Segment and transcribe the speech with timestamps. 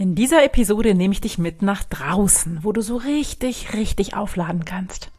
[0.00, 4.64] In dieser Episode nehme ich dich mit nach draußen, wo du so richtig, richtig aufladen
[4.64, 5.12] kannst.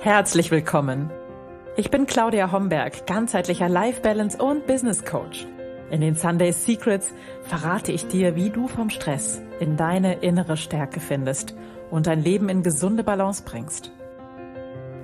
[0.00, 1.10] Herzlich willkommen.
[1.78, 5.46] Ich bin Claudia Homberg, ganzheitlicher Life Balance und Business Coach.
[5.90, 11.00] In den Sunday Secrets verrate ich dir, wie du vom Stress in deine innere Stärke
[11.00, 11.54] findest
[11.90, 13.92] und dein Leben in gesunde Balance bringst.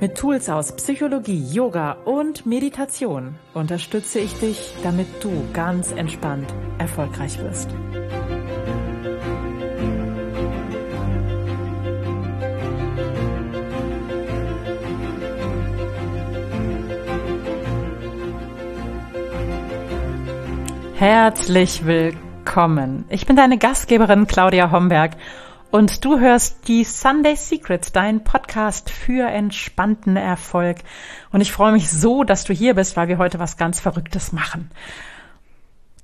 [0.01, 6.47] Mit Tools aus Psychologie, Yoga und Meditation unterstütze ich dich, damit du ganz entspannt
[6.79, 7.69] erfolgreich wirst.
[20.95, 23.05] Herzlich willkommen.
[23.11, 25.13] Ich bin deine Gastgeberin Claudia Homberg
[25.71, 30.79] und du hörst die Sunday Secrets, dein Podcast für entspannten Erfolg.
[31.33, 34.33] Und ich freue mich so, dass du hier bist, weil wir heute was ganz Verrücktes
[34.33, 34.71] machen.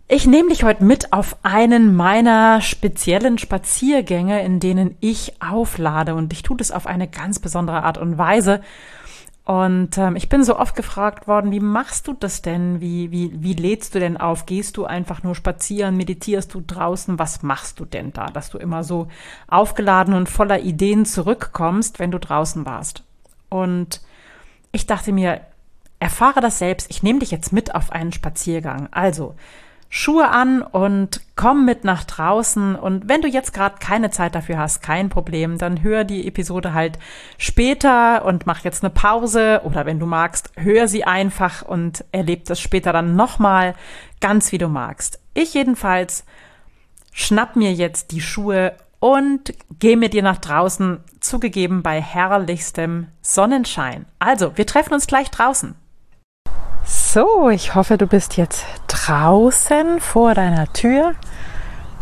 [0.08, 6.14] Ich nehme dich heute mit auf einen meiner speziellen Spaziergänge, in denen ich auflade.
[6.14, 8.60] Und ich tue das auf eine ganz besondere Art und Weise.
[9.46, 12.80] Und ähm, ich bin so oft gefragt worden, wie machst du das denn?
[12.80, 14.44] Wie, wie, wie lädst du denn auf?
[14.44, 15.96] Gehst du einfach nur spazieren?
[15.96, 17.16] Meditierst du draußen?
[17.20, 19.06] Was machst du denn da, dass du immer so
[19.46, 23.04] aufgeladen und voller Ideen zurückkommst, wenn du draußen warst?
[23.48, 24.00] Und
[24.72, 25.42] ich dachte mir,
[26.00, 26.90] erfahre das selbst.
[26.90, 28.88] Ich nehme dich jetzt mit auf einen Spaziergang.
[28.90, 29.36] Also,
[29.98, 32.76] Schuhe an und komm mit nach draußen.
[32.76, 36.74] Und wenn du jetzt gerade keine Zeit dafür hast, kein Problem, dann hör die Episode
[36.74, 36.98] halt
[37.38, 39.62] später und mach jetzt eine Pause.
[39.64, 43.74] Oder wenn du magst, hör sie einfach und erleb das später dann nochmal,
[44.20, 45.18] ganz wie du magst.
[45.32, 46.26] Ich jedenfalls
[47.10, 54.04] schnapp mir jetzt die Schuhe und geh mit dir nach draußen, zugegeben bei herrlichstem Sonnenschein.
[54.18, 55.74] Also, wir treffen uns gleich draußen.
[56.84, 58.64] So, ich hoffe, du bist jetzt
[58.96, 61.14] draußen vor deiner Tür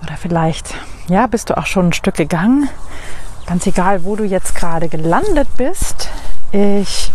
[0.03, 0.75] oder vielleicht,
[1.09, 2.69] ja, bist du auch schon ein Stück gegangen.
[3.47, 6.09] Ganz egal, wo du jetzt gerade gelandet bist.
[6.53, 7.13] Ich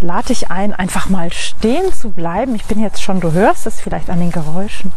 [0.00, 2.54] lade dich ein, einfach mal stehen zu bleiben.
[2.54, 4.92] Ich bin jetzt schon, du hörst es vielleicht an den Geräuschen,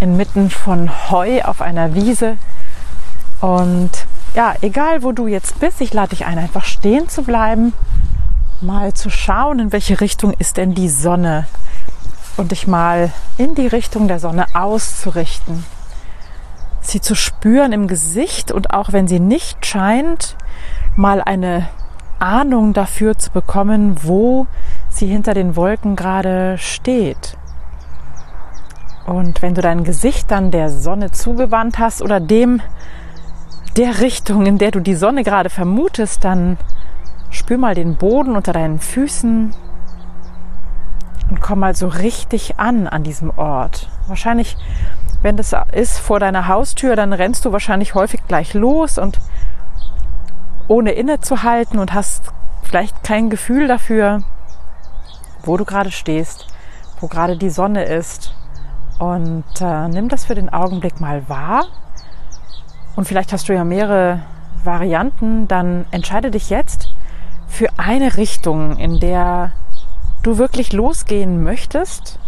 [0.00, 2.36] inmitten von Heu auf einer Wiese.
[3.40, 3.90] Und
[4.34, 7.72] ja, egal wo du jetzt bist, ich lade dich ein, einfach stehen zu bleiben
[8.64, 11.46] mal zu schauen, in welche Richtung ist denn die Sonne
[12.36, 15.64] und dich mal in die Richtung der Sonne auszurichten.
[16.80, 20.36] Sie zu spüren im Gesicht und auch wenn sie nicht scheint,
[20.96, 21.68] mal eine
[22.18, 24.46] Ahnung dafür zu bekommen, wo
[24.90, 27.36] sie hinter den Wolken gerade steht.
[29.06, 32.60] Und wenn du dein Gesicht dann der Sonne zugewandt hast oder dem
[33.76, 36.56] der Richtung, in der du die Sonne gerade vermutest, dann
[37.34, 39.54] Spür mal den Boden unter deinen Füßen
[41.34, 43.88] und komm mal so richtig an an diesem Ort.
[44.06, 44.56] Wahrscheinlich,
[45.20, 49.18] wenn das ist vor deiner Haustür, dann rennst du wahrscheinlich häufig gleich los und
[50.68, 54.22] ohne innezuhalten und hast vielleicht kein Gefühl dafür,
[55.42, 56.46] wo du gerade stehst,
[57.00, 58.32] wo gerade die Sonne ist.
[59.00, 61.64] Und äh, nimm das für den Augenblick mal wahr.
[62.94, 64.22] Und vielleicht hast du ja mehrere
[64.62, 66.94] Varianten, dann entscheide dich jetzt,
[67.48, 69.52] für eine Richtung, in der
[70.24, 72.18] du wirklich losgehen möchtest.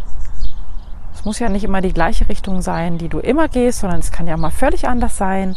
[1.15, 4.13] Es muss ja nicht immer die gleiche Richtung sein, die du immer gehst, sondern es
[4.13, 5.57] kann ja mal völlig anders sein.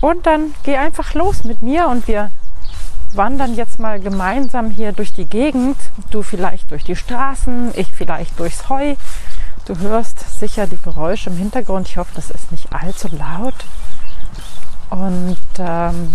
[0.00, 2.30] Und dann geh einfach los mit mir und wir
[3.14, 5.76] wandern jetzt mal gemeinsam hier durch die Gegend.
[6.10, 8.94] Du vielleicht durch die Straßen, ich vielleicht durchs Heu.
[9.64, 11.88] Du hörst sicher die Geräusche im Hintergrund.
[11.88, 13.54] Ich hoffe, das ist nicht allzu laut.
[14.90, 16.12] Und ähm,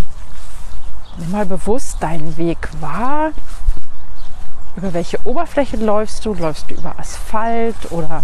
[1.17, 3.31] Nimm mal bewusst deinen Weg wahr.
[4.75, 6.33] Über welche Oberfläche läufst du?
[6.33, 8.23] Läufst du über Asphalt oder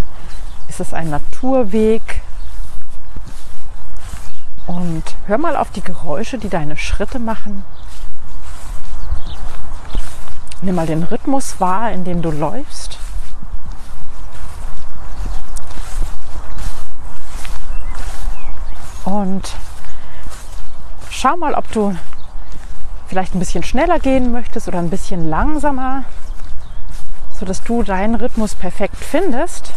[0.68, 2.22] ist es ein Naturweg?
[4.66, 7.64] Und hör mal auf die Geräusche, die deine Schritte machen.
[10.62, 12.98] Nimm mal den Rhythmus wahr, in dem du läufst.
[19.06, 19.56] Und
[21.10, 21.96] schau mal, ob du
[23.08, 26.04] vielleicht ein bisschen schneller gehen möchtest oder ein bisschen langsamer,
[27.40, 29.72] sodass du deinen Rhythmus perfekt findest.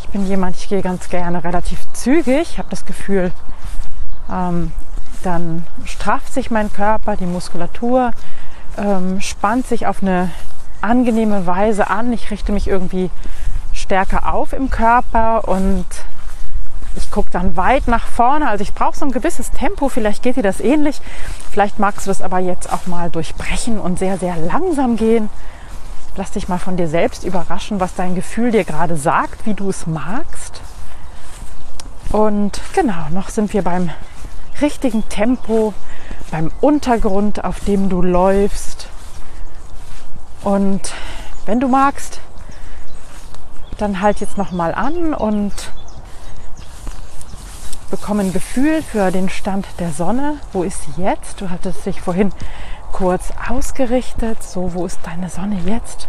[0.00, 2.42] Ich bin jemand, ich gehe ganz gerne relativ zügig.
[2.52, 3.32] Ich habe das Gefühl,
[4.30, 4.72] ähm,
[5.22, 8.12] dann strafft sich mein Körper, die Muskulatur
[8.76, 10.30] ähm, spannt sich auf eine
[10.80, 12.12] angenehme Weise an.
[12.12, 13.10] Ich richte mich irgendwie
[13.72, 15.86] stärker auf im Körper und
[16.96, 18.48] ich gucke dann weit nach vorne.
[18.48, 19.88] Also ich brauche so ein gewisses Tempo.
[19.88, 21.00] Vielleicht geht dir das ähnlich.
[21.50, 25.28] Vielleicht magst du das aber jetzt auch mal durchbrechen und sehr, sehr langsam gehen.
[26.16, 29.70] Lass dich mal von dir selbst überraschen, was dein Gefühl dir gerade sagt, wie du
[29.70, 30.60] es magst.
[32.12, 33.90] Und genau, noch sind wir beim
[34.60, 35.74] richtigen Tempo,
[36.30, 38.88] beim Untergrund, auf dem du läufst.
[40.42, 40.92] Und
[41.46, 42.20] wenn du magst,
[43.78, 45.52] dann halt jetzt noch mal an und
[47.90, 50.38] bekomme ein Gefühl für den Stand der Sonne.
[50.52, 51.40] Wo ist sie jetzt?
[51.40, 52.32] Du hattest dich vorhin
[52.94, 54.40] kurz ausgerichtet.
[54.42, 56.08] So, wo ist deine Sonne jetzt?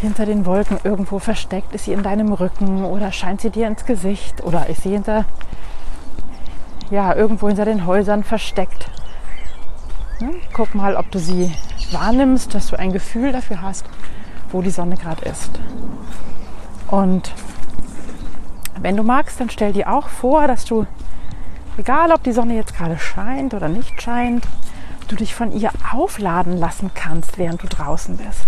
[0.00, 1.74] Hinter den Wolken irgendwo versteckt?
[1.74, 5.26] Ist sie in deinem Rücken oder scheint sie dir ins Gesicht oder ist sie hinter
[6.90, 8.90] ja, irgendwo hinter den Häusern versteckt?
[10.20, 10.36] Hm?
[10.54, 11.52] Guck mal, ob du sie
[11.92, 13.84] wahrnimmst, dass du ein Gefühl dafür hast,
[14.50, 15.60] wo die Sonne gerade ist.
[16.90, 17.30] Und
[18.80, 20.86] wenn du magst, dann stell dir auch vor, dass du,
[21.76, 24.46] egal ob die Sonne jetzt gerade scheint oder nicht scheint,
[25.08, 28.46] du dich von ihr aufladen lassen kannst, während du draußen bist.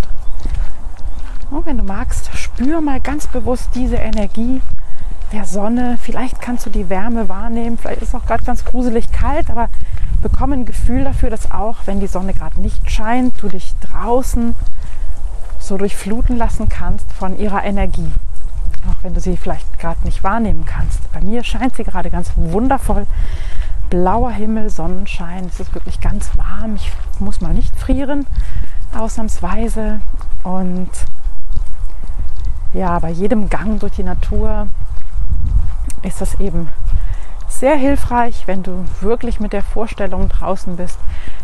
[1.50, 4.60] Und wenn du magst, spür mal ganz bewusst diese Energie
[5.32, 5.98] der Sonne.
[6.00, 9.68] Vielleicht kannst du die Wärme wahrnehmen, vielleicht ist es auch gerade ganz gruselig kalt, aber
[10.22, 14.54] bekomme ein Gefühl dafür, dass auch wenn die Sonne gerade nicht scheint, du dich draußen
[15.58, 18.10] so durchfluten lassen kannst von ihrer Energie.
[18.88, 21.12] Auch wenn du sie vielleicht gerade nicht wahrnehmen kannst.
[21.12, 23.06] Bei mir scheint sie gerade ganz wundervoll.
[23.90, 25.46] Blauer Himmel, Sonnenschein.
[25.46, 26.76] Es ist wirklich ganz warm.
[26.76, 28.24] Ich muss mal nicht frieren,
[28.96, 30.00] ausnahmsweise.
[30.44, 30.90] Und
[32.72, 34.68] ja, bei jedem Gang durch die Natur
[36.02, 36.68] ist das eben
[37.48, 40.98] sehr hilfreich, wenn du wirklich mit der Vorstellung draußen bist.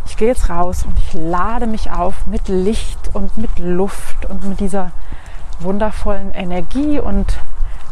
[0.07, 4.45] Ich gehe jetzt raus und ich lade mich auf mit Licht und mit Luft und
[4.45, 4.93] mit dieser
[5.59, 7.39] wundervollen Energie und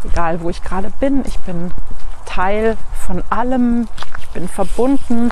[0.05, 1.73] egal wo ich gerade bin, ich bin
[2.25, 2.77] Teil
[3.07, 3.89] von allem,
[4.35, 5.31] bin verbunden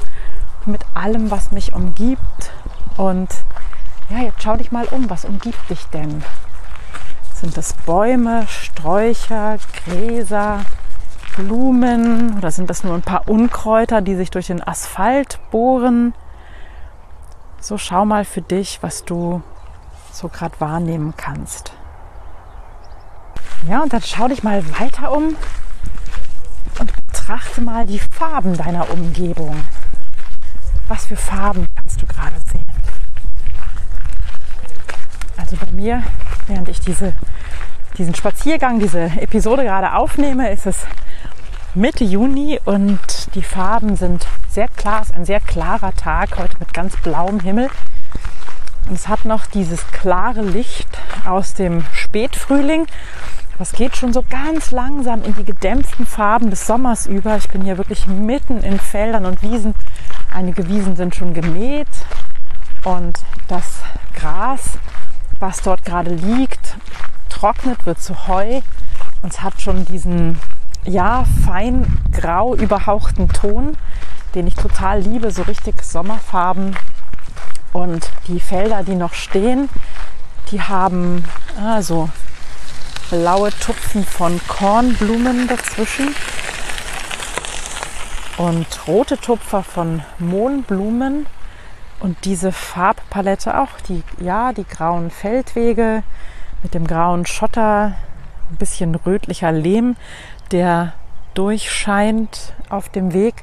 [0.65, 2.53] mit allem, was mich umgibt
[2.97, 3.29] und
[4.09, 6.23] ja, jetzt schau dich mal um, was umgibt dich denn?
[7.35, 10.61] Sind das Bäume, Sträucher, Gräser,
[11.37, 16.15] Blumen oder sind das nur ein paar Unkräuter, die sich durch den Asphalt bohren?
[17.61, 19.43] So schau mal für dich, was du
[20.13, 21.73] so gerade wahrnehmen kannst.
[23.67, 25.37] Ja, und dann schau dich mal weiter um
[26.79, 29.55] und betrachte mal die Farben deiner Umgebung.
[30.89, 32.67] Was für Farben kannst du gerade sehen?
[35.37, 36.03] Also bei mir,
[36.49, 37.13] während ich diese,
[37.97, 40.79] diesen Spaziergang, diese Episode gerade aufnehme, ist es
[41.75, 42.99] Mitte Juni und
[43.37, 45.03] die Farben sind sehr klar.
[45.03, 47.71] Es ist ein sehr klarer Tag heute mit ganz blauem Himmel.
[48.89, 50.89] Und es hat noch dieses klare Licht
[51.25, 52.89] aus dem Spätfrühling
[53.59, 57.37] das geht schon so ganz langsam in die gedämpften Farben des Sommers über.
[57.37, 59.75] Ich bin hier wirklich mitten in Feldern und Wiesen.
[60.33, 61.89] Einige Wiesen sind schon gemäht
[62.85, 63.83] und das
[64.15, 64.79] Gras,
[65.39, 66.77] was dort gerade liegt,
[67.29, 68.61] trocknet, wird zu Heu
[69.23, 70.39] und es hat schon diesen
[70.85, 73.77] ja fein grau überhauchten Ton,
[74.35, 76.77] den ich total liebe, so richtig Sommerfarben.
[77.73, 79.69] Und die Felder, die noch stehen,
[80.51, 81.25] die haben
[81.63, 82.11] also
[83.13, 86.15] blaue Tupfen von Kornblumen dazwischen
[88.39, 91.27] und rote Tupfer von Mohnblumen
[92.01, 96.03] und diese Farbpalette auch, die, ja, die grauen Feldwege
[96.63, 97.97] mit dem grauen Schotter,
[98.51, 99.97] ein bisschen rötlicher Lehm,
[100.51, 100.95] der
[101.35, 103.35] durchscheint auf dem Weg.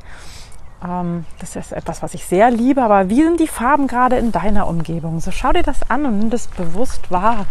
[0.84, 4.32] Ähm, das ist etwas, was ich sehr liebe, aber wie sind die Farben gerade in
[4.32, 5.20] deiner Umgebung?
[5.20, 7.46] So schau dir das an und nimm das bewusst wahr.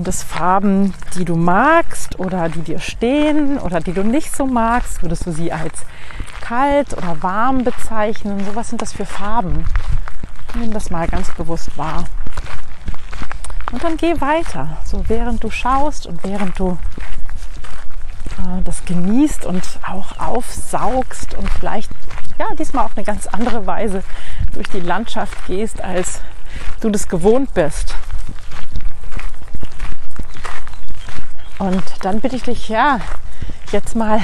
[0.00, 4.46] Sind es Farben, die du magst oder die dir stehen oder die du nicht so
[4.46, 5.02] magst?
[5.02, 5.84] Würdest du sie als
[6.40, 8.42] kalt oder warm bezeichnen?
[8.46, 9.66] So was sind das für Farben?
[10.54, 12.04] Nimm das mal ganz bewusst wahr.
[13.72, 16.78] Und dann geh weiter, so während du schaust und während du
[18.38, 21.90] äh, das genießt und auch aufsaugst und vielleicht
[22.38, 24.02] ja diesmal auf eine ganz andere Weise
[24.54, 26.22] durch die Landschaft gehst, als
[26.80, 27.94] du das gewohnt bist.
[31.60, 33.00] Und dann bitte ich dich, ja,
[33.70, 34.18] jetzt mal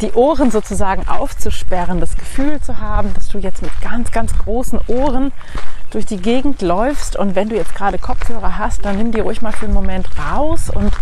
[0.00, 4.80] die Ohren sozusagen aufzusperren, das Gefühl zu haben, dass du jetzt mit ganz, ganz großen
[4.88, 5.30] Ohren
[5.90, 7.14] durch die Gegend läufst.
[7.14, 10.08] Und wenn du jetzt gerade Kopfhörer hast, dann nimm die ruhig mal für einen Moment
[10.18, 10.92] raus und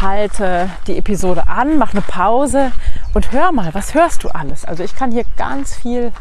[0.00, 2.70] halte die Episode an, mach eine Pause
[3.12, 4.64] und hör mal, was hörst du alles?
[4.64, 6.12] Also ich kann hier ganz viel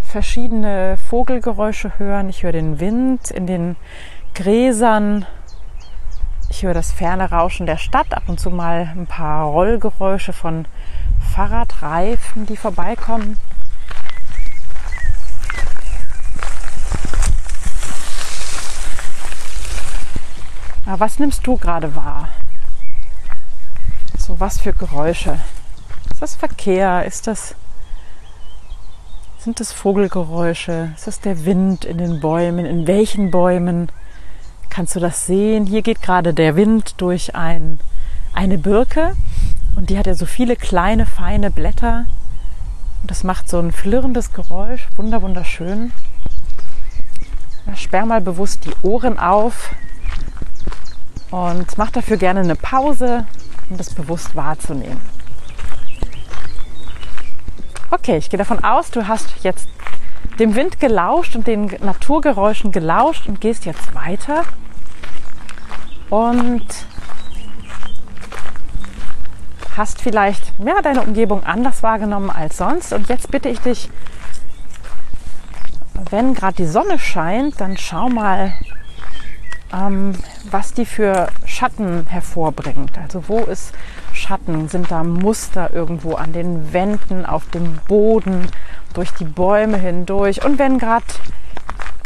[0.00, 2.28] verschiedene Vogelgeräusche hören.
[2.28, 3.76] Ich höre den Wind in den
[4.34, 5.26] Gräsern,
[6.48, 10.66] ich höre das ferne Rauschen der Stadt, ab und zu mal ein paar Rollgeräusche von
[11.34, 13.38] Fahrradreifen, die vorbeikommen.
[20.86, 22.28] Aber was nimmst du gerade wahr?
[24.18, 25.40] So, was für Geräusche?
[26.10, 27.04] Ist das Verkehr?
[27.04, 27.54] Ist das
[29.44, 30.92] sind das Vogelgeräusche?
[30.96, 32.64] Ist das der Wind in den Bäumen?
[32.64, 33.92] In welchen Bäumen?
[34.74, 35.66] Kannst du das sehen?
[35.66, 37.78] Hier geht gerade der Wind durch ein,
[38.32, 39.14] eine Birke
[39.76, 42.06] und die hat ja so viele kleine, feine Blätter.
[43.00, 44.88] Und das macht so ein flirrendes Geräusch.
[44.96, 45.92] Wunder, wunderschön.
[47.76, 49.72] Sperr mal bewusst die Ohren auf
[51.30, 53.28] und mach dafür gerne eine Pause,
[53.70, 55.00] um das bewusst wahrzunehmen.
[57.92, 59.68] Okay, ich gehe davon aus, du hast jetzt
[60.40, 64.42] dem Wind gelauscht und den Naturgeräuschen gelauscht und gehst jetzt weiter.
[66.10, 66.66] Und
[69.76, 72.92] hast vielleicht ja, deine Umgebung anders wahrgenommen als sonst.
[72.92, 73.90] Und jetzt bitte ich dich,
[76.10, 78.52] wenn gerade die Sonne scheint, dann schau mal,
[79.72, 80.12] ähm,
[80.50, 82.98] was die für Schatten hervorbringt.
[82.98, 83.72] Also wo ist
[84.12, 84.68] Schatten?
[84.68, 88.46] Sind da Muster irgendwo an den Wänden, auf dem Boden,
[88.92, 90.44] durch die Bäume hindurch?
[90.44, 91.04] Und wenn gerade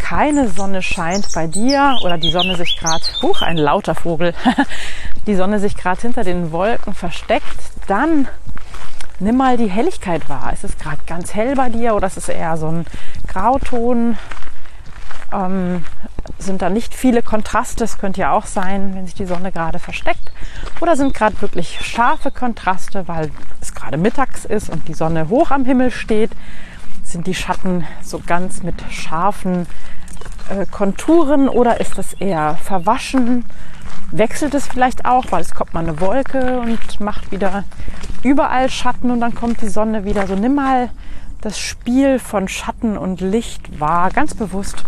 [0.09, 4.33] keine Sonne scheint bei dir oder die Sonne sich gerade, huch, ein lauter Vogel,
[5.27, 7.45] die Sonne sich gerade hinter den Wolken versteckt,
[7.89, 8.27] dann
[9.19, 10.51] nimm mal die Helligkeit wahr.
[10.55, 12.87] Ist es gerade ganz hell bei dir oder ist es eher so ein
[13.27, 14.17] Grauton?
[15.31, 15.85] Ähm,
[16.39, 17.85] sind da nicht viele Kontraste.
[17.85, 20.33] Es könnte ja auch sein, wenn sich die Sonne gerade versteckt.
[20.81, 25.51] Oder sind gerade wirklich scharfe Kontraste, weil es gerade mittags ist und die Sonne hoch
[25.51, 26.31] am Himmel steht.
[27.09, 29.67] Sind die Schatten so ganz mit scharfen
[30.51, 33.45] äh, Konturen oder ist das eher verwaschen?
[34.11, 37.65] Wechselt es vielleicht auch, weil es kommt mal eine Wolke und macht wieder
[38.23, 40.27] überall Schatten und dann kommt die Sonne wieder.
[40.27, 40.91] So nimm mal
[41.41, 44.85] das Spiel von Schatten und Licht wahr, ganz bewusst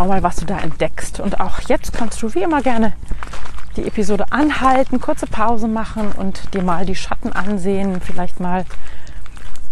[0.00, 1.20] schau mal, was du da entdeckst.
[1.20, 2.94] Und auch jetzt kannst du wie immer gerne
[3.76, 8.00] die Episode anhalten, kurze Pause machen und dir mal die Schatten ansehen.
[8.00, 8.64] Vielleicht mal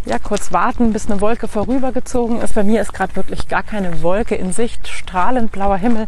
[0.04, 2.54] ja, kurz warten, bis eine Wolke vorübergezogen ist.
[2.54, 6.06] Bei mir ist gerade wirklich gar keine Wolke in Sicht, strahlend blauer Himmel.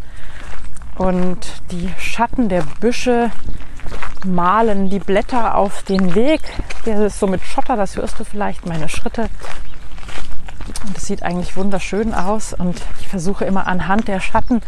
[0.97, 3.30] Und die Schatten der Büsche
[4.25, 6.40] malen die Blätter auf den Weg.
[6.87, 9.28] Der ist so mit Schotter, das hörst du vielleicht, meine Schritte.
[10.87, 12.52] Und es sieht eigentlich wunderschön aus.
[12.52, 14.61] Und ich versuche immer anhand der Schatten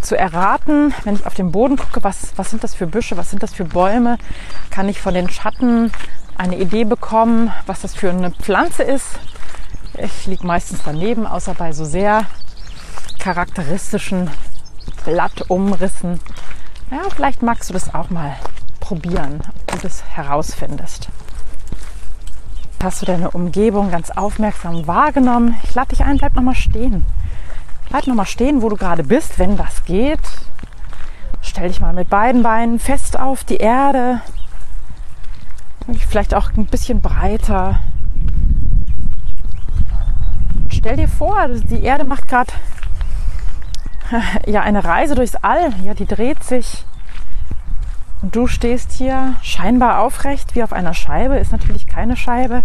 [0.00, 3.30] zu erraten, wenn ich auf den Boden gucke, was, was sind das für Büsche, was
[3.30, 4.18] sind das für Bäume,
[4.70, 5.90] kann ich von den Schatten
[6.38, 9.18] eine Idee bekommen, was das für eine Pflanze ist.
[9.98, 12.24] Ich liege meistens daneben, außer bei so sehr
[13.18, 14.30] charakteristischen
[15.04, 16.20] Blattumrissen.
[16.90, 18.36] Ja, vielleicht magst du das auch mal
[18.80, 21.08] probieren, ob du das herausfindest.
[22.82, 25.56] Hast du deine Umgebung ganz aufmerksam wahrgenommen?
[25.64, 27.04] Ich lade dich ein, bleib nochmal stehen.
[27.88, 30.20] Bleib nochmal stehen, wo du gerade bist, wenn das geht.
[31.42, 34.20] Stell dich mal mit beiden Beinen fest auf die Erde.
[35.96, 37.80] Vielleicht auch ein bisschen breiter.
[40.68, 42.52] Stell dir vor, die Erde macht gerade
[44.46, 45.72] ja eine Reise durchs All.
[45.84, 46.84] Ja, die dreht sich.
[48.20, 52.64] Und du stehst hier scheinbar aufrecht wie auf einer Scheibe, ist natürlich keine Scheibe,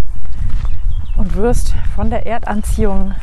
[1.15, 3.13] und wirst von der Erdanziehung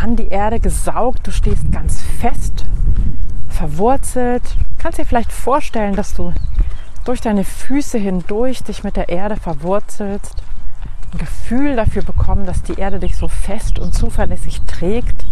[0.00, 1.26] an die Erde gesaugt.
[1.26, 2.66] Du stehst ganz fest,
[3.48, 4.44] verwurzelt.
[4.44, 6.32] Du kannst dir vielleicht vorstellen, dass du
[7.04, 10.42] durch deine Füße hindurch dich mit der Erde verwurzelst.
[11.12, 15.26] Ein Gefühl dafür bekommen, dass die Erde dich so fest und zuverlässig trägt.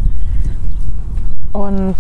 [1.53, 1.97] Und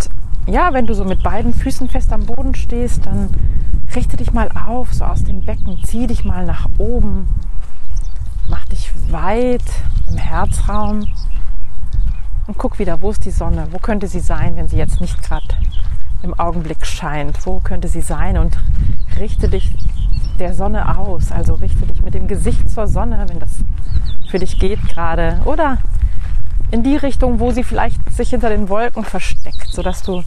[0.47, 3.31] ja, wenn du so mit beiden Füßen fest am Boden stehst, dann
[3.95, 7.29] richte dich mal auf, so aus dem Becken, zieh dich mal nach oben,
[8.49, 9.62] mach dich weit
[10.09, 11.07] im Herzraum
[12.47, 15.23] und guck wieder, wo ist die Sonne, wo könnte sie sein, wenn sie jetzt nicht
[15.23, 15.47] gerade
[16.23, 18.57] im Augenblick scheint, wo könnte sie sein und
[19.19, 19.71] richte dich
[20.38, 23.50] der Sonne aus, also richte dich mit dem Gesicht zur Sonne, wenn das
[24.31, 25.79] für dich geht gerade oder
[26.71, 30.23] in die Richtung, wo sie vielleicht sich hinter den Wolken versteckt, sodass du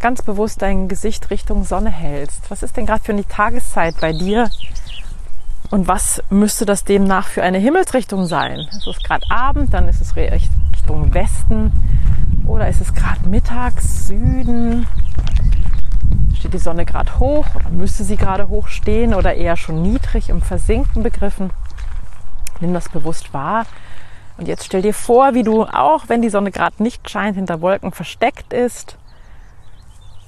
[0.00, 2.50] ganz bewusst dein Gesicht Richtung Sonne hältst.
[2.50, 4.50] Was ist denn gerade für eine Tageszeit bei dir?
[5.70, 8.66] Und was müsste das demnach für eine Himmelsrichtung sein?
[8.70, 11.72] Es ist gerade Abend, dann ist es Richtung Westen
[12.46, 14.86] oder ist es gerade mittags, Süden?
[16.44, 20.28] Steht die Sonne gerade hoch oder müsste sie gerade hoch stehen oder eher schon niedrig
[20.28, 21.48] im Versinken begriffen?
[22.60, 23.64] Nimm das bewusst wahr
[24.36, 27.62] und jetzt stell dir vor, wie du, auch wenn die Sonne gerade nicht scheint, hinter
[27.62, 28.98] Wolken versteckt ist.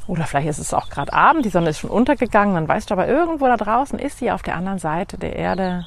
[0.06, 2.94] Oder vielleicht ist es auch gerade Abend, die Sonne ist schon untergegangen, dann weißt du
[2.94, 5.84] aber, irgendwo da draußen ist sie auf der anderen Seite der Erde.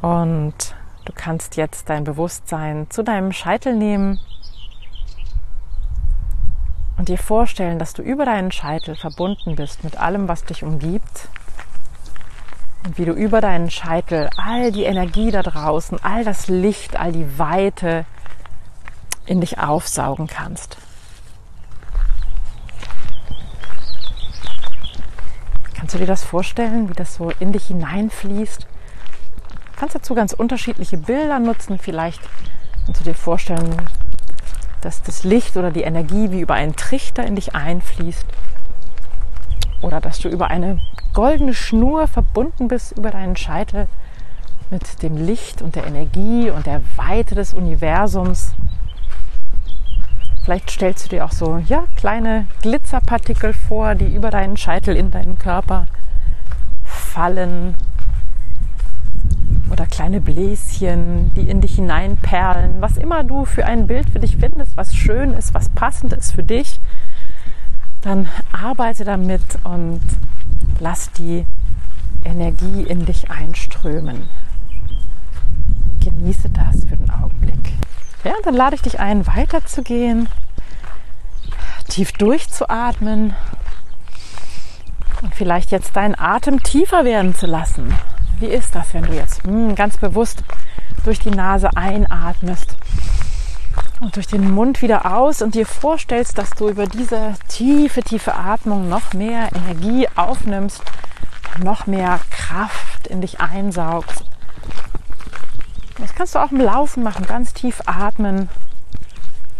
[0.00, 4.18] Und du kannst jetzt dein Bewusstsein zu deinem Scheitel nehmen
[7.00, 11.28] und dir vorstellen, dass du über deinen Scheitel verbunden bist mit allem, was dich umgibt
[12.84, 17.10] und wie du über deinen Scheitel all die Energie da draußen, all das Licht, all
[17.10, 18.04] die Weite
[19.24, 20.76] in dich aufsaugen kannst.
[25.72, 28.66] Kannst du dir das vorstellen, wie das so in dich hineinfließt?
[29.76, 31.78] Kannst dazu ganz unterschiedliche Bilder nutzen.
[31.78, 32.20] Vielleicht
[32.84, 33.74] kannst du dir vorstellen,
[34.80, 38.26] dass das Licht oder die Energie wie über einen Trichter in dich einfließt.
[39.82, 40.78] Oder dass du über eine
[41.12, 43.86] goldene Schnur verbunden bist über deinen Scheitel
[44.70, 48.54] mit dem Licht und der Energie und der Weite des Universums.
[50.44, 55.10] Vielleicht stellst du dir auch so ja, kleine Glitzerpartikel vor, die über deinen Scheitel in
[55.10, 55.86] deinen Körper
[56.84, 57.74] fallen.
[59.70, 62.80] Oder kleine Bläschen, die in dich hineinperlen.
[62.80, 66.32] Was immer du für ein Bild für dich findest, was schön ist, was passend ist
[66.32, 66.80] für dich,
[68.02, 70.00] dann arbeite damit und
[70.80, 71.46] lass die
[72.24, 74.28] Energie in dich einströmen.
[76.02, 77.74] Genieße das für den Augenblick.
[78.24, 80.28] Ja, und dann lade ich dich ein, weiterzugehen,
[81.88, 83.34] tief durchzuatmen
[85.22, 87.94] und vielleicht jetzt deinen Atem tiefer werden zu lassen.
[88.40, 90.42] Wie ist das, wenn du jetzt hm, ganz bewusst
[91.04, 92.76] durch die Nase einatmest
[94.00, 98.34] und durch den Mund wieder aus und dir vorstellst, dass du über diese tiefe, tiefe
[98.34, 100.82] Atmung noch mehr Energie aufnimmst,
[101.62, 104.24] noch mehr Kraft in dich einsaugst
[106.00, 108.48] das kannst du auch im Laufen machen, ganz tief atmen.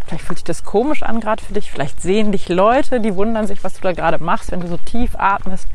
[0.07, 1.71] Vielleicht fühlt sich das komisch an gerade für dich.
[1.71, 4.77] Vielleicht sehen dich Leute, die wundern sich, was du da gerade machst, wenn du so
[4.77, 5.69] tief atmest.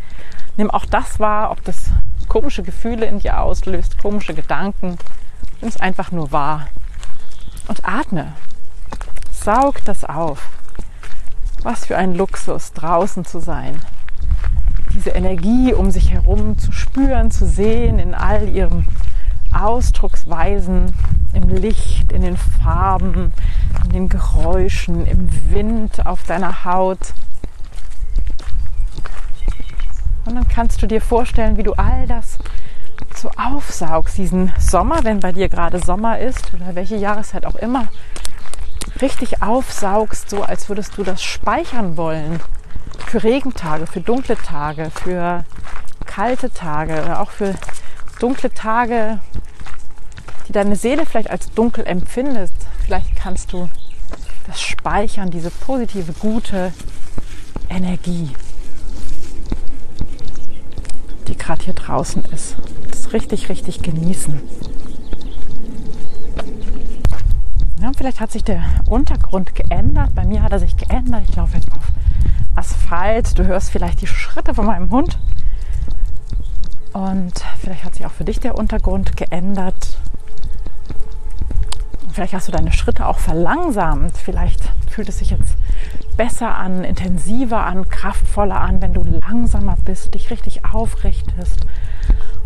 [0.58, 1.90] Nimm auch das wahr, ob das
[2.28, 4.98] komische Gefühle in dir auslöst, komische Gedanken.
[5.62, 6.68] Nimm es einfach nur wahr.
[7.68, 8.34] Und atme.
[9.32, 10.50] Saug das auf.
[11.64, 13.80] Was für ein Luxus, draußen zu sein.
[14.94, 18.86] Diese Energie um sich herum zu spüren, zu sehen in all ihrem
[19.52, 20.94] Ausdrucksweisen
[21.34, 23.34] im Licht, in den Farben,
[23.84, 27.14] in den Geräuschen, im Wind auf deiner Haut.
[30.26, 32.40] Und dann kannst du dir vorstellen, wie du all das
[33.16, 37.88] so aufsaugst, diesen Sommer, wenn bei dir gerade Sommer ist oder welche Jahreszeit auch immer,
[39.02, 42.40] richtig aufsaugst, so als würdest du das speichern wollen
[43.08, 45.44] für Regentage, für dunkle Tage, für
[46.06, 47.56] kalte Tage oder auch für
[48.20, 49.20] dunkle Tage,
[50.48, 52.52] die deine Seele vielleicht als dunkel empfindet,
[52.86, 53.70] vielleicht kannst du
[54.48, 56.72] das speichern, diese positive, gute
[57.70, 58.32] Energie,
[61.28, 62.56] die gerade hier draußen ist.
[62.90, 64.42] Das richtig, richtig genießen.
[67.82, 70.16] Ja, vielleicht hat sich der Untergrund geändert.
[70.16, 71.24] Bei mir hat er sich geändert.
[71.28, 71.92] Ich laufe jetzt auf
[72.56, 73.38] Asphalt.
[73.38, 75.20] Du hörst vielleicht die Schritte von meinem Hund.
[76.94, 79.98] Und vielleicht hat sich auch für dich der Untergrund geändert.
[82.16, 84.18] Vielleicht hast du deine Schritte auch verlangsamt.
[84.18, 85.58] Vielleicht fühlt es sich jetzt
[86.16, 91.66] besser an, intensiver an, kraftvoller an, wenn du langsamer bist, dich richtig aufrichtest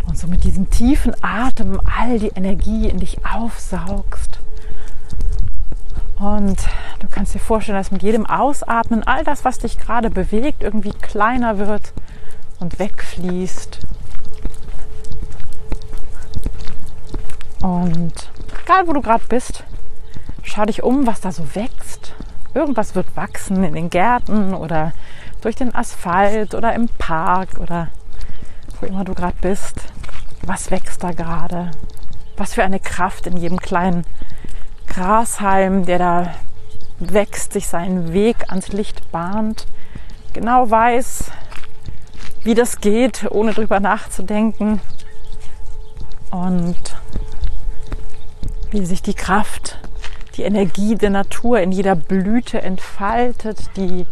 [0.08, 4.40] und so mit diesem tiefen Atem all die Energie in dich aufsaugst.
[6.18, 6.58] Und
[6.98, 10.94] du kannst dir vorstellen, dass mit jedem Ausatmen all das, was dich gerade bewegt, irgendwie
[10.94, 11.94] kleiner wird
[12.60, 13.82] und wegfließt.
[17.62, 18.32] Und
[18.70, 19.64] egal wo du gerade bist,
[20.44, 22.14] schau dich um, was da so wächst.
[22.54, 24.94] Irgendwas wird wachsen in den Gärten oder
[25.42, 27.88] durch den Asphalt oder im Park oder
[28.80, 29.82] wo immer du gerade bist.
[30.44, 31.72] Was wächst da gerade?
[32.38, 34.06] Was für eine Kraft in jedem kleinen
[34.86, 36.36] Grashalm, der da
[37.00, 39.66] wächst, sich seinen Weg ans Licht bahnt,
[40.34, 41.32] genau weiß,
[42.44, 44.80] wie das geht, ohne drüber nachzudenken.
[46.30, 46.99] Und
[48.72, 49.80] wie sich die Kraft,
[50.38, 54.06] die Energie der Natur in jeder Blüte entfaltet, die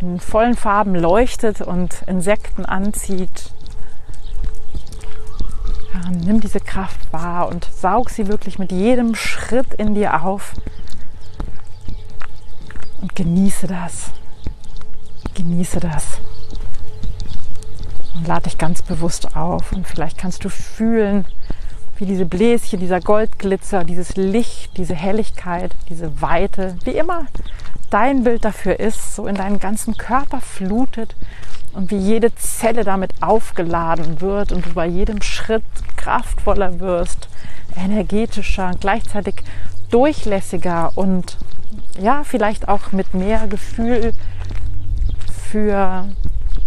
[0.00, 3.52] in vollen Farben leuchtet und Insekten anzieht.
[5.92, 10.54] Ja, nimm diese Kraft wahr und saug sie wirklich mit jedem Schritt in dir auf
[13.00, 14.10] und genieße das.
[15.34, 16.18] Genieße das.
[18.14, 19.72] Und lade dich ganz bewusst auf.
[19.72, 21.24] Und vielleicht kannst du fühlen,
[22.00, 27.26] wie diese Bläschen, dieser Goldglitzer, dieses Licht, diese Helligkeit, diese Weite, wie immer
[27.90, 31.14] dein Bild dafür ist, so in deinen ganzen Körper flutet
[31.74, 35.64] und wie jede Zelle damit aufgeladen wird und du bei jedem Schritt
[35.96, 37.28] kraftvoller wirst,
[37.76, 39.42] energetischer, gleichzeitig
[39.90, 41.36] durchlässiger und
[42.00, 44.14] ja, vielleicht auch mit mehr Gefühl
[45.50, 46.08] für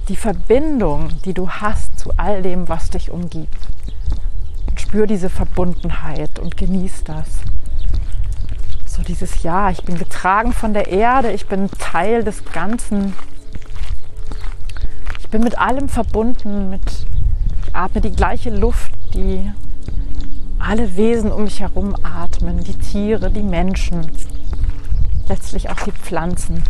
[0.10, 3.73] die Verbindung, die du hast zu all dem, was dich umgibt.
[4.94, 7.40] Spür diese Verbundenheit und genieß das.
[8.86, 13.16] So dieses Ja, ich bin getragen von der Erde, ich bin Teil des Ganzen.
[15.20, 17.08] Ich bin mit allem verbunden, mit,
[17.66, 19.52] ich atme die gleiche Luft, die
[20.60, 24.12] alle Wesen um mich herum atmen, die Tiere, die Menschen,
[25.28, 26.62] letztlich auch die Pflanzen.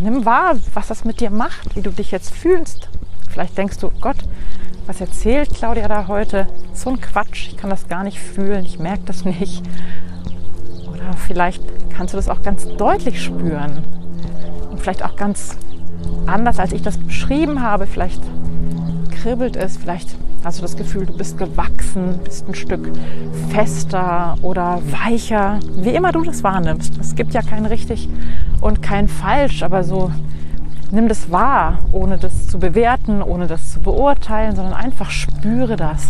[0.00, 2.88] Nimm wahr, was das mit dir macht, wie du dich jetzt fühlst.
[3.28, 4.16] Vielleicht denkst du, Gott,
[4.86, 6.46] was erzählt Claudia da heute?
[6.72, 9.62] So ein Quatsch, ich kann das gar nicht fühlen, ich merke das nicht.
[10.90, 13.84] Oder vielleicht kannst du das auch ganz deutlich spüren.
[14.70, 15.56] Und vielleicht auch ganz
[16.26, 17.86] anders, als ich das beschrieben habe.
[17.86, 18.22] Vielleicht
[19.10, 22.90] kribbelt es, vielleicht hast du das Gefühl, du bist gewachsen, bist ein Stück
[23.50, 26.98] fester oder weicher, wie immer du das wahrnimmst.
[26.98, 28.08] Es gibt ja kein richtig
[28.60, 30.10] und kein falsch, aber so
[30.90, 36.08] nimm das wahr, ohne das zu bewerten, ohne das zu beurteilen, sondern einfach spüre das.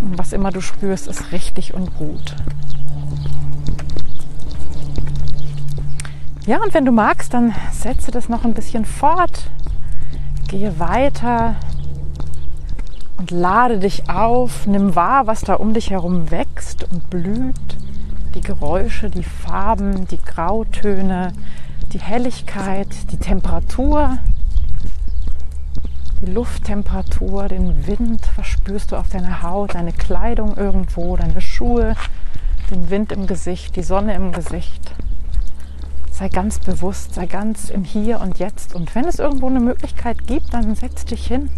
[0.00, 2.36] Und was immer du spürst, ist richtig und gut.
[6.46, 9.50] Ja, und wenn du magst, dann setze das noch ein bisschen fort.
[10.46, 11.56] Gehe weiter
[13.18, 14.64] und lade dich auf.
[14.66, 17.76] Nimm wahr, was da um dich herum wächst und blüht.
[18.36, 21.32] Die Geräusche, die Farben, die Grautöne,
[21.94, 24.18] die Helligkeit, die Temperatur,
[26.20, 31.94] die Lufttemperatur, den Wind verspürst du auf deiner Haut, deine Kleidung irgendwo, deine Schuhe,
[32.70, 34.82] den Wind im Gesicht, die Sonne im Gesicht.
[36.10, 38.74] Sei ganz bewusst, sei ganz im Hier und Jetzt.
[38.74, 41.48] Und wenn es irgendwo eine Möglichkeit gibt, dann setz dich hin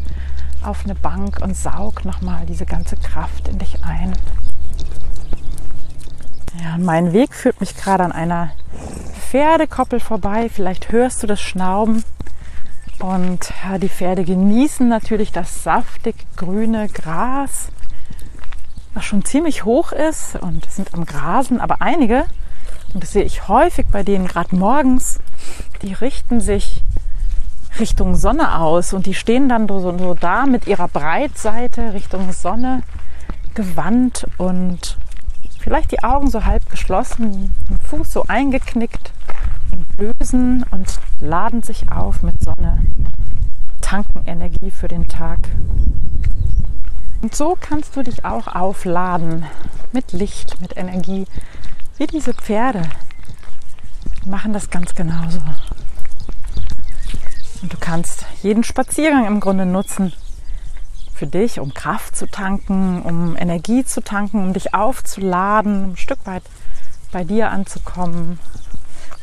[0.62, 4.12] auf eine Bank und saug nochmal diese ganze Kraft in dich ein.
[6.62, 8.50] Ja, mein Weg führt mich gerade an einer
[9.30, 10.48] Pferdekoppel vorbei.
[10.52, 12.04] Vielleicht hörst du das Schnauben.
[12.98, 17.68] Und ja, die Pferde genießen natürlich das saftig grüne Gras,
[18.94, 21.60] was schon ziemlich hoch ist und sind am Grasen.
[21.60, 22.24] Aber einige,
[22.92, 25.20] und das sehe ich häufig bei denen gerade morgens,
[25.82, 26.82] die richten sich
[27.78, 32.82] Richtung Sonne aus und die stehen dann so, so da mit ihrer Breitseite Richtung Sonne
[33.54, 34.96] gewandt und
[35.58, 39.12] vielleicht die Augen so halb geschlossen, den Fuß so eingeknickt
[39.72, 42.84] und lösen und laden sich auf mit Sonne,
[43.80, 45.38] tanken Energie für den Tag.
[47.20, 49.44] Und so kannst du dich auch aufladen
[49.92, 51.26] mit Licht, mit Energie,
[51.96, 52.82] wie diese Pferde.
[54.24, 55.40] Die machen das ganz genauso.
[57.60, 60.12] Und du kannst jeden Spaziergang im Grunde nutzen,
[61.18, 65.96] für dich, um Kraft zu tanken, um Energie zu tanken, um dich aufzuladen, um ein
[65.96, 66.44] Stück weit
[67.10, 68.38] bei dir anzukommen.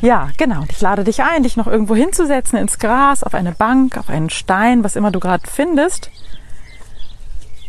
[0.02, 0.62] Ja, genau.
[0.62, 4.10] Und ich lade dich ein, dich noch irgendwo hinzusetzen, ins Gras, auf eine Bank, auf
[4.10, 6.12] einen Stein, was immer du gerade findest.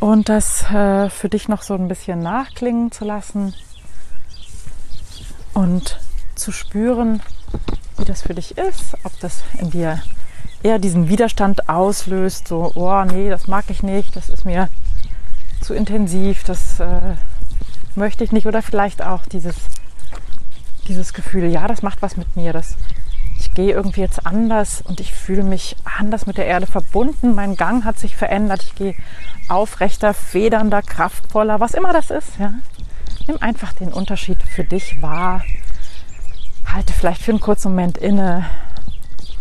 [0.00, 3.54] Und das äh, für dich noch so ein bisschen nachklingen zu lassen
[5.54, 6.00] und
[6.34, 7.22] zu spüren,
[7.96, 10.02] wie das für dich ist, ob das in dir
[10.62, 14.68] eher diesen Widerstand auslöst, so, oh nee, das mag ich nicht, das ist mir
[15.60, 17.14] zu intensiv, das äh,
[17.94, 18.46] möchte ich nicht.
[18.46, 19.56] Oder vielleicht auch dieses,
[20.88, 22.76] dieses Gefühl, ja, das macht was mit mir, das,
[23.38, 27.56] ich gehe irgendwie jetzt anders und ich fühle mich anders mit der Erde verbunden, mein
[27.56, 28.94] Gang hat sich verändert, ich gehe
[29.48, 32.38] aufrechter, federnder, kraftvoller, was immer das ist.
[32.38, 32.54] Ja.
[33.26, 35.42] Nimm einfach den Unterschied für dich wahr.
[36.72, 38.46] Halte vielleicht für einen kurzen Moment inne,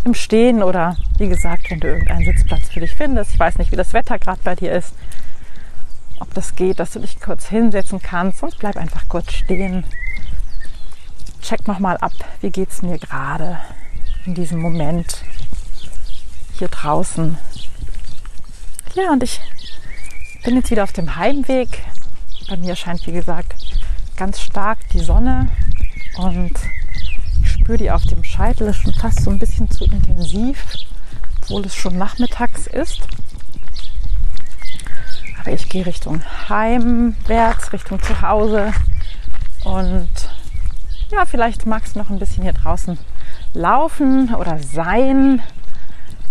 [0.05, 3.33] im Stehen oder wie gesagt, wenn du irgendeinen Sitzplatz für dich findest.
[3.33, 4.93] Ich weiß nicht, wie das Wetter gerade bei dir ist.
[6.19, 9.83] Ob das geht, dass du dich kurz hinsetzen kannst und bleib einfach kurz stehen.
[11.41, 13.59] Check nochmal ab, wie geht es mir gerade
[14.25, 15.23] in diesem Moment
[16.57, 17.37] hier draußen.
[18.93, 19.41] Ja, und ich
[20.43, 21.83] bin jetzt wieder auf dem Heimweg.
[22.47, 23.55] Bei mir scheint, wie gesagt,
[24.15, 25.49] ganz stark die Sonne
[26.17, 26.53] und
[27.43, 30.63] spüre die auf dem Scheitel, ist schon fast so ein bisschen zu intensiv,
[31.41, 33.01] obwohl es schon nachmittags ist.
[35.39, 38.73] Aber ich gehe Richtung heimwärts, Richtung zu Hause
[39.63, 40.09] und
[41.11, 42.97] ja, vielleicht magst du noch ein bisschen hier draußen
[43.53, 45.41] laufen oder sein.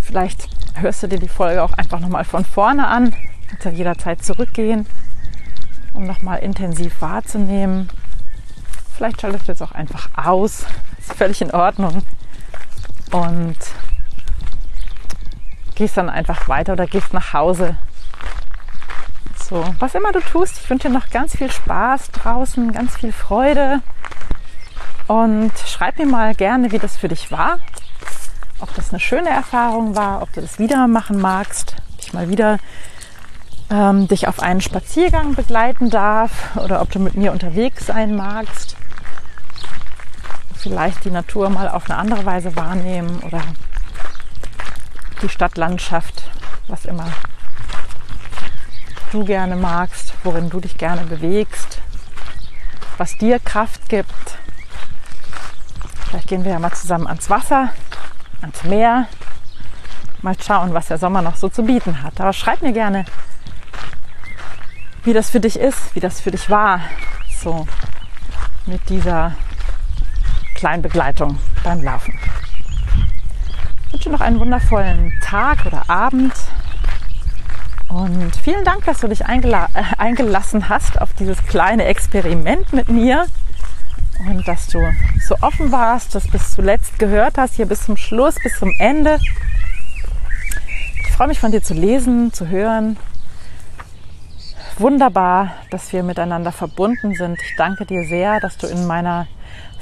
[0.01, 3.13] Vielleicht hörst du dir die Folge auch einfach nochmal von vorne an.
[3.47, 4.85] Kannst ja jederzeit zurückgehen,
[5.93, 7.89] um nochmal intensiv wahrzunehmen.
[8.95, 10.65] Vielleicht schaltest du jetzt auch einfach aus
[11.09, 12.03] ist völlig in Ordnung.
[13.11, 13.57] Und
[15.75, 17.77] gehst dann einfach weiter oder gehst nach Hause.
[19.47, 23.11] So, was immer du tust, ich wünsche dir noch ganz viel Spaß draußen, ganz viel
[23.11, 23.81] Freude.
[25.07, 27.59] Und schreib mir mal gerne, wie das für dich war.
[28.59, 32.29] Ob das eine schöne Erfahrung war, ob du das wieder machen magst, ob ich mal
[32.29, 32.57] wieder
[33.69, 38.77] ähm, dich auf einen Spaziergang begleiten darf oder ob du mit mir unterwegs sein magst.
[40.65, 43.39] Vielleicht die Natur mal auf eine andere Weise wahrnehmen oder
[45.21, 46.23] die Stadtlandschaft,
[46.67, 47.05] was immer
[49.11, 51.81] du gerne magst, worin du dich gerne bewegst,
[52.97, 54.39] was dir Kraft gibt.
[56.07, 57.69] Vielleicht gehen wir ja mal zusammen ans Wasser,
[58.41, 59.07] ans Meer,
[60.23, 62.19] mal schauen, was der Sommer noch so zu bieten hat.
[62.19, 63.05] Aber schreib mir gerne,
[65.03, 66.81] wie das für dich ist, wie das für dich war,
[67.39, 67.67] so
[68.65, 69.35] mit dieser
[70.55, 72.17] kleinen Begleitung beim Laufen.
[73.87, 76.33] Ich wünsche noch einen wundervollen Tag oder Abend
[77.89, 82.89] und vielen Dank, dass du dich eingela äh, eingelassen hast auf dieses kleine Experiment mit
[82.89, 83.27] mir
[84.27, 84.79] und dass du
[85.27, 89.19] so offen warst, das bis zuletzt gehört hast, hier bis zum Schluss, bis zum Ende.
[91.07, 92.97] Ich freue mich von dir zu lesen, zu hören.
[94.77, 97.41] Wunderbar, dass wir miteinander verbunden sind.
[97.41, 99.27] Ich danke dir sehr, dass du in meiner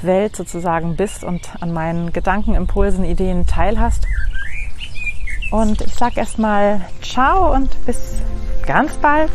[0.02, 4.06] Welt sozusagen bist und an meinen Gedanken, Impulsen, Ideen teilhast.
[5.50, 8.16] Und ich sage erstmal ciao und bis
[8.66, 9.30] ganz bald.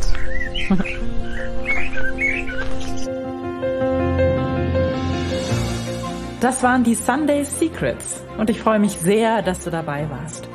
[6.39, 10.47] Das waren die Sunday Secrets und ich freue mich sehr, dass du dabei warst.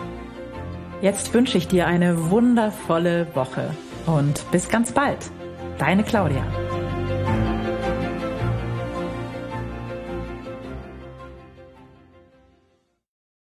[1.02, 3.68] Jetzt wünsche ich dir eine wundervolle Woche
[4.06, 5.30] und bis ganz bald.
[5.78, 6.42] Deine Claudia.